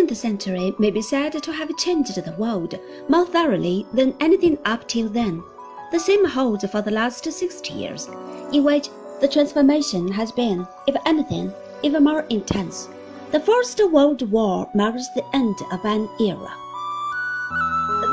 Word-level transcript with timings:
19th 0.00 0.16
century 0.16 0.74
may 0.78 0.90
be 0.90 1.02
said 1.02 1.30
to 1.42 1.52
have 1.52 1.76
changed 1.76 2.14
the 2.14 2.32
world 2.38 2.74
more 3.08 3.26
thoroughly 3.26 3.86
than 3.92 4.14
anything 4.18 4.56
up 4.64 4.88
till 4.88 5.10
then. 5.10 5.42
The 5.92 6.00
same 6.00 6.24
holds 6.24 6.64
for 6.70 6.80
the 6.80 6.90
last 6.90 7.30
60 7.30 7.74
years, 7.74 8.08
in 8.50 8.64
which 8.64 8.88
the 9.20 9.28
transformation 9.28 10.10
has 10.10 10.32
been, 10.32 10.66
if 10.86 10.96
anything, 11.04 11.52
even 11.82 12.04
more 12.04 12.22
intense. 12.30 12.88
The 13.30 13.40
First 13.40 13.78
World 13.92 14.22
War 14.30 14.70
marks 14.74 15.08
the 15.08 15.24
end 15.34 15.56
of 15.70 15.84
an 15.84 16.08
era. 16.18 16.50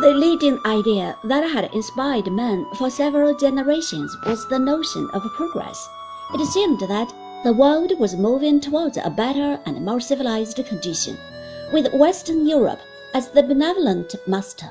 The 0.01 0.13
leading 0.13 0.59
idea 0.65 1.15
that 1.23 1.49
had 1.49 1.73
inspired 1.73 2.29
men 2.29 2.65
for 2.77 2.89
several 2.89 3.33
generations 3.33 4.13
was 4.25 4.45
the 4.49 4.59
notion 4.59 5.09
of 5.13 5.23
progress. 5.37 5.87
It 6.33 6.45
seemed 6.47 6.81
that 6.81 7.13
the 7.45 7.53
world 7.53 7.97
was 7.97 8.17
moving 8.17 8.59
towards 8.59 8.97
a 8.97 9.09
better 9.09 9.57
and 9.65 9.85
more 9.85 10.01
civilized 10.01 10.57
condition, 10.65 11.17
with 11.71 11.93
Western 11.93 12.47
Europe 12.47 12.79
as 13.13 13.29
the 13.29 13.43
benevolent 13.43 14.15
master, 14.27 14.69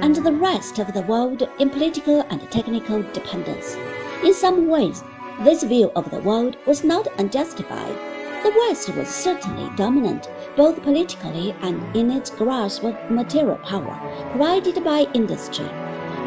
and 0.00 0.16
the 0.16 0.32
rest 0.32 0.78
of 0.78 0.92
the 0.92 1.02
world 1.02 1.48
in 1.58 1.70
political 1.70 2.20
and 2.30 2.50
technical 2.50 3.02
dependence. 3.12 3.76
In 4.24 4.34
some 4.34 4.68
ways, 4.68 5.02
this 5.42 5.62
view 5.62 5.90
of 5.96 6.10
the 6.10 6.20
world 6.20 6.56
was 6.66 6.84
not 6.84 7.08
unjustified. 7.18 7.96
The 8.42 8.52
West 8.68 8.88
was 8.94 9.08
certainly 9.08 9.74
dominant, 9.76 10.28
both 10.56 10.82
politically 10.82 11.54
and 11.62 11.96
in 11.96 12.10
its 12.10 12.30
grasp 12.30 12.84
of 12.84 13.10
material 13.10 13.56
power 13.58 13.98
provided 14.30 14.84
by 14.84 15.06
industry. 15.14 15.68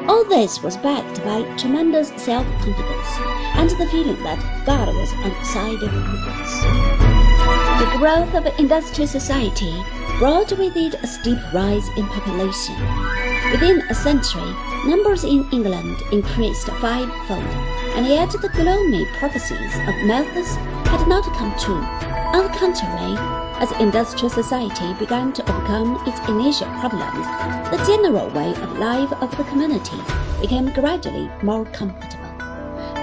All 0.08 0.24
this 0.26 0.64
was 0.64 0.78
backed 0.78 1.24
by 1.24 1.44
tremendous 1.58 2.10
self-confidence 2.16 3.12
and 3.56 3.70
the 3.72 3.88
feeling 3.92 4.22
that 4.24 4.66
God 4.66 4.88
was 4.88 5.14
on 5.14 5.30
the 5.30 5.46
side 5.46 5.84
of 5.84 5.90
progress. 5.90 6.64
The 7.82 7.98
growth 7.98 8.34
of 8.34 8.60
industrial 8.60 9.08
society 9.08 9.84
brought 10.18 10.52
with 10.58 10.76
it 10.76 10.96
a 10.96 11.06
steep 11.06 11.38
rise 11.54 11.88
in 11.90 12.04
population. 12.08 12.74
Within 13.52 13.82
a 13.88 13.94
century, 13.94 14.52
numbers 14.88 15.24
in 15.24 15.48
England 15.52 15.96
increased 16.12 16.66
fivefold, 16.82 17.46
and 17.96 18.08
yet 18.08 18.32
the 18.32 18.50
gloomy 18.50 19.06
prophecies 19.20 19.76
of 19.88 19.96
Malthus 20.08 20.56
had 20.90 21.08
not 21.08 21.24
come 21.36 21.54
true. 21.60 21.84
On 22.34 22.44
the 22.46 22.58
contrary, 22.58 23.16
as 23.62 23.72
industrial 23.80 24.32
society 24.32 24.92
began 24.96 25.34
to 25.34 25.44
overcome 25.44 26.02
its 26.08 26.20
initial 26.28 26.68
problems, 26.80 27.28
the 27.70 27.84
general 27.86 28.28
way 28.32 28.50
of 28.50 28.80
life 28.80 29.14
of 29.22 29.30
the 29.38 29.44
community 29.44 30.02
became 30.42 30.74
gradually 30.74 31.30
more 31.44 31.66
comfortable. 31.66 32.26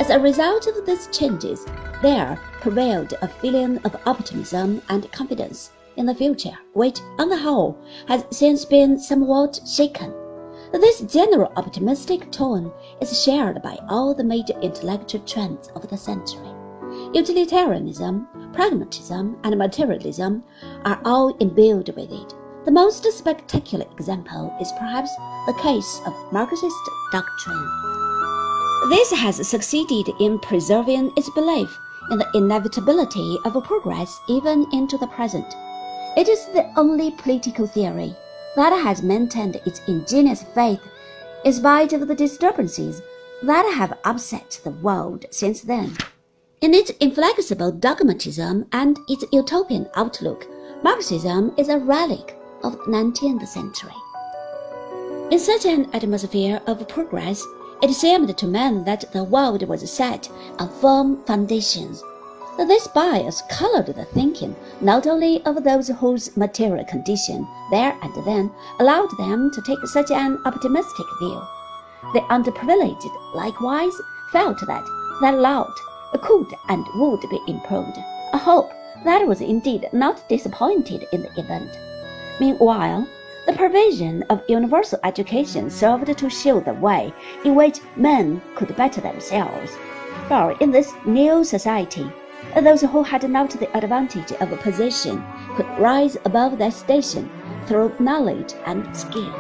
As 0.01 0.11
a 0.11 0.19
result 0.19 0.67
of 0.67 0.85
these 0.85 1.07
changes, 1.17 1.65
there 2.03 2.37
prevailed 2.61 3.15
a 3.23 3.29
feeling 3.29 3.79
of 3.85 3.95
optimism 4.05 4.83
and 4.89 5.11
confidence 5.13 5.71
in 5.97 6.07
the 6.07 6.15
future, 6.15 6.57
which, 6.73 7.01
on 7.19 7.29
the 7.29 7.39
whole, 7.39 7.77
has 8.09 8.25
since 8.31 8.65
been 8.65 8.99
somewhat 8.99 9.61
shaken. 9.67 10.13
This 10.73 11.01
general 11.03 11.53
optimistic 11.57 12.33
tone 12.33 12.73
is 13.01 13.23
shared 13.23 13.63
by 13.63 13.79
all 13.89 14.15
the 14.15 14.25
major 14.25 14.59
intellectual 14.61 15.21
trends 15.23 15.69
of 15.77 15.89
the 15.89 15.97
century. 15.97 16.49
Utilitarianism, 17.13 18.27
pragmatism, 18.53 19.37
and 19.45 19.57
materialism 19.57 20.43
are 20.85 21.01
all 21.05 21.37
imbued 21.39 21.95
with 21.97 22.11
it. 22.11 22.35
The 22.65 22.73
most 22.73 23.05
spectacular 23.13 23.87
example 23.93 24.57
is 24.61 24.73
perhaps 24.79 25.15
the 25.47 25.55
case 25.61 26.01
of 26.07 26.33
Marxist 26.33 26.75
doctrine. 27.13 27.69
This 28.89 29.13
has 29.13 29.47
succeeded 29.49 30.09
in 30.19 30.39
preserving 30.41 31.13
its 31.17 31.31
belief 31.31 31.69
in 32.11 32.19
the 32.19 32.31
inevitability 32.35 33.39
of 33.45 33.63
progress 33.65 34.21
even 34.29 34.67
into 34.73 34.99
the 34.99 35.07
present. 35.09 35.55
It 36.17 36.29
is 36.29 36.47
the 36.47 36.71
only 36.79 37.11
political 37.11 37.67
theory 37.67 38.15
that 38.55 38.73
has 38.73 39.03
maintained 39.03 39.57
its 39.67 39.81
ingenious 39.89 40.45
faith 40.55 40.81
in 41.45 41.53
spite 41.53 41.93
of 41.93 42.07
the 42.07 42.15
disturbances 42.15 43.03
that 43.43 43.67
have 43.75 43.99
upset 44.05 44.61
the 44.63 44.71
world 44.71 45.27
since 45.31 45.63
then. 45.63 45.97
In 46.61 46.73
its 46.73 46.91
inflexible 47.01 47.73
dogmatism 47.73 48.67
and 48.71 48.97
its 49.09 49.25
utopian 49.33 49.89
outlook, 49.97 50.47
Marxism 50.85 51.53
is 51.57 51.69
a 51.69 51.81
relic 51.81 52.39
of 52.63 52.73
the 52.73 52.93
19th 52.93 53.49
century. 53.49 53.97
In 55.33 55.39
such 55.41 55.65
an 55.67 55.91
atmosphere 55.93 56.61
of 56.69 56.87
progress, 56.87 57.45
it 57.83 57.93
seemed 57.93 58.39
to 58.39 58.47
men 58.47 58.85
that 58.85 59.11
the 59.13 59.25
world 59.25 59.67
was 59.67 59.91
set 59.91 60.31
on 60.61 60.69
firm 60.81 61.25
foundations 61.25 62.05
this 62.57 62.87
bias 62.89 63.43
colored 63.51 63.87
the 63.87 64.05
thinking 64.05 64.55
not 64.81 65.07
only 65.07 65.45
of 65.45 65.65
those 65.65 65.89
whose 65.89 66.37
material 66.37 66.85
condition 66.85 67.47
there 67.71 67.97
and 68.03 68.15
then 68.25 68.51
allowed 68.79 69.11
them 69.19 69.51
to 69.53 69.63
take 69.63 69.85
such 69.87 70.11
an 70.11 70.39
optimistic 70.45 71.07
view. 71.19 71.43
The 72.13 72.21
underprivileged 72.31 73.35
likewise 73.35 73.95
felt 74.31 74.59
that 74.67 74.85
their 75.21 75.33
lot 75.33 75.73
could 76.23 76.55
and 76.69 76.87
would 76.95 77.21
be 77.29 77.41
improved, 77.49 77.99
a 78.33 78.39
hope 78.39 78.71
that 79.05 79.27
was 79.27 79.41
indeed 79.41 79.89
not 79.93 80.29
disappointed 80.29 81.07
in 81.13 81.23
the 81.23 81.41
event. 81.41 81.71
Meanwhile, 82.39 83.07
the 83.47 83.53
provision 83.53 84.23
of 84.31 84.49
universal 84.49 84.99
education 85.05 85.71
served 85.71 86.17
to 86.17 86.31
show 86.31 86.61
the 86.61 86.75
way 86.75 87.13
in 87.45 87.55
which 87.55 87.81
men 87.97 88.41
could 88.55 88.75
better 88.77 89.01
themselves. 89.01 89.77
For 90.29 90.57
in 90.61 90.71
this 90.71 90.93
new 91.05 91.45
society, 91.45 92.11
those 92.63 92.83
who 92.83 93.03
had 93.03 93.29
not 93.29 93.51
the 93.51 93.77
advantage 93.77 94.33
of 94.33 94.53
a 94.53 94.57
position 94.57 95.25
could 95.57 95.67
rise 95.79 96.17
above 96.25 96.59
their 96.59 96.71
station 96.71 97.31
through 97.67 97.95
knowledge 97.99 98.55
and 98.67 98.97
skill. 98.97 99.33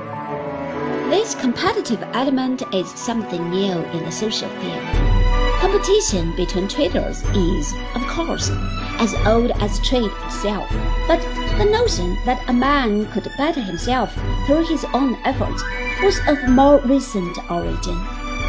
This 1.10 1.34
competitive 1.34 2.02
element 2.12 2.62
is 2.72 2.88
something 2.90 3.50
new 3.50 3.72
in 3.72 4.04
the 4.04 4.10
social 4.10 4.48
field. 4.48 4.84
Competition 5.60 6.34
between 6.36 6.68
traders 6.68 7.22
is, 7.34 7.72
of 7.94 8.02
course, 8.06 8.50
as 8.98 9.14
old 9.26 9.50
as 9.62 9.80
trade 9.86 10.10
itself, 10.24 10.68
but 11.06 11.20
the 11.58 11.64
notion 11.64 12.16
that 12.24 12.42
a 12.48 12.52
man 12.52 13.06
could 13.12 13.30
better 13.36 13.60
himself 13.60 14.12
through 14.46 14.64
his 14.66 14.84
own 14.92 15.14
efforts 15.24 15.62
was 16.02 16.20
of 16.26 16.48
more 16.48 16.80
recent 16.80 17.38
origin. 17.50 17.98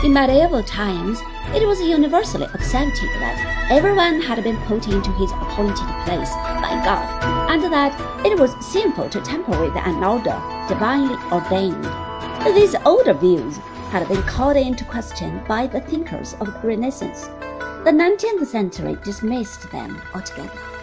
In 0.03 0.13
medieval 0.13 0.63
times, 0.63 1.19
it 1.53 1.67
was 1.67 1.81
universally 1.81 2.47
accepted 2.53 3.09
that 3.19 3.67
everyone 3.69 4.21
had 4.21 4.43
been 4.43 4.57
put 4.63 4.87
into 4.87 5.11
his 5.11 5.31
appointed 5.31 5.87
place 6.05 6.31
by 6.31 6.81
God, 6.83 7.05
and 7.51 7.61
that 7.71 8.25
it 8.25 8.39
was 8.39 8.53
sinful 8.65 9.09
to 9.09 9.21
tamper 9.21 9.59
with 9.59 9.75
an 9.75 10.03
order 10.03 10.41
divinely 10.67 11.15
ordained. 11.31 11.85
These 12.55 12.75
older 12.85 13.13
views 13.13 13.57
had 13.91 14.07
been 14.07 14.23
called 14.23 14.57
into 14.57 14.83
question 14.85 15.41
by 15.47 15.67
the 15.67 15.81
thinkers 15.81 16.33
of 16.39 16.47
the 16.47 16.67
Renaissance. 16.67 17.27
The 17.85 17.91
19th 17.91 18.47
century 18.47 18.97
dismissed 19.03 19.71
them 19.71 20.01
altogether. 20.13 20.74